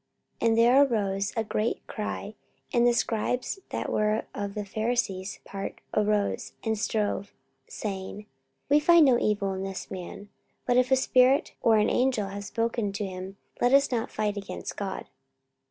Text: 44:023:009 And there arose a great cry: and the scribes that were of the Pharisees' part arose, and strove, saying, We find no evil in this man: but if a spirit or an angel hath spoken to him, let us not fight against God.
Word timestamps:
44:023:009 0.41 0.47
And 0.49 0.57
there 0.57 0.83
arose 0.83 1.31
a 1.37 1.43
great 1.43 1.85
cry: 1.85 2.33
and 2.73 2.87
the 2.87 2.91
scribes 2.95 3.59
that 3.69 3.91
were 3.91 4.25
of 4.33 4.55
the 4.55 4.65
Pharisees' 4.65 5.39
part 5.45 5.79
arose, 5.93 6.53
and 6.63 6.75
strove, 6.75 7.35
saying, 7.67 8.25
We 8.67 8.79
find 8.79 9.05
no 9.05 9.19
evil 9.19 9.53
in 9.53 9.61
this 9.61 9.91
man: 9.91 10.29
but 10.65 10.75
if 10.77 10.89
a 10.89 10.95
spirit 10.95 11.53
or 11.61 11.77
an 11.77 11.91
angel 11.91 12.29
hath 12.29 12.45
spoken 12.45 12.91
to 12.93 13.05
him, 13.05 13.37
let 13.61 13.75
us 13.75 13.91
not 13.91 14.09
fight 14.09 14.37
against 14.37 14.75
God. 14.75 15.07